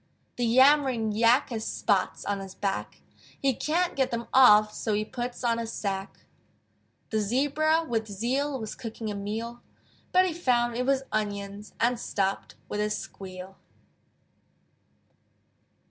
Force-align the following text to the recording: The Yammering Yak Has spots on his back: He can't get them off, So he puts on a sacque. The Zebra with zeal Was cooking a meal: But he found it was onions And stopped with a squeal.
The 0.37 0.47
Yammering 0.47 1.11
Yak 1.11 1.51
Has 1.51 1.63
spots 1.63 2.25
on 2.25 2.39
his 2.39 2.55
back: 2.55 3.03
He 3.39 3.53
can't 3.53 3.95
get 3.95 4.09
them 4.09 4.25
off, 4.33 4.73
So 4.73 4.95
he 4.95 5.05
puts 5.05 5.43
on 5.43 5.59
a 5.59 5.67
sacque. 5.67 6.25
The 7.11 7.19
Zebra 7.19 7.83
with 7.87 8.07
zeal 8.07 8.59
Was 8.59 8.73
cooking 8.73 9.11
a 9.11 9.15
meal: 9.15 9.61
But 10.11 10.25
he 10.25 10.33
found 10.33 10.75
it 10.75 10.87
was 10.87 11.03
onions 11.11 11.75
And 11.79 11.99
stopped 11.99 12.55
with 12.67 12.79
a 12.79 12.89
squeal. 12.89 13.57